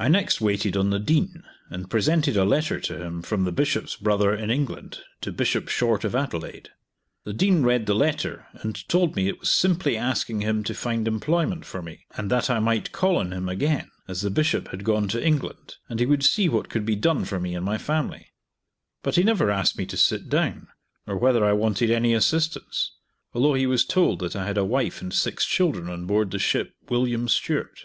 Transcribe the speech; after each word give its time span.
I 0.00 0.08
next 0.08 0.40
waited 0.40 0.76
on 0.76 0.90
the 0.90 0.98
Dean, 0.98 1.44
and 1.70 1.88
presented 1.88 2.36
a 2.36 2.44
letter 2.44 2.80
to 2.80 3.00
him 3.00 3.22
from 3.22 3.44
the 3.44 3.52
Bishop's 3.52 3.94
brother 3.94 4.34
in 4.34 4.50
England 4.50 4.98
to 5.20 5.30
Bishop 5.30 5.68
Short 5.68 6.02
of 6.02 6.16
Adelaide. 6.16 6.70
The 7.22 7.32
Dean 7.34 7.62
read 7.62 7.86
the 7.86 7.94
letter 7.94 8.46
and 8.52 8.74
told 8.88 9.14
me 9.14 9.28
it 9.28 9.38
was 9.38 9.50
simply 9.54 9.96
asking 9.96 10.40
him 10.40 10.64
to 10.64 10.74
find 10.74 11.06
employment 11.06 11.64
for 11.64 11.80
me, 11.82 12.04
and 12.16 12.32
that 12.32 12.50
I 12.50 12.58
might 12.58 12.90
call 12.90 13.16
on 13.16 13.32
him 13.32 13.48
again, 13.48 13.88
as 14.08 14.22
the 14.22 14.28
Bishop 14.30 14.72
had 14.72 14.82
gone 14.82 15.06
to 15.06 15.24
England, 15.24 15.76
and 15.88 16.00
he 16.00 16.06
would 16.06 16.24
see 16.24 16.48
what 16.48 16.68
could 16.68 16.84
be 16.84 16.96
done 16.96 17.24
for 17.24 17.38
me 17.38 17.54
and 17.54 17.64
my 17.64 17.78
family; 17.78 18.32
but 19.04 19.14
he 19.14 19.22
never 19.22 19.52
asked 19.52 19.78
me 19.78 19.86
to 19.86 19.96
sit 19.96 20.28
down, 20.28 20.66
or 21.06 21.16
whether 21.16 21.44
I 21.44 21.52
wanted 21.52 21.92
any 21.92 22.12
assistance, 22.12 22.90
although 23.32 23.54
he 23.54 23.68
was 23.68 23.84
told 23.84 24.18
that 24.18 24.34
I 24.34 24.46
had 24.46 24.58
a 24.58 24.64
wife 24.64 25.00
and 25.00 25.14
six 25.14 25.46
children 25.46 25.88
on 25.88 26.06
board 26.06 26.32
the 26.32 26.40
ship 26.40 26.72
"William 26.88 27.28
Stuart." 27.28 27.82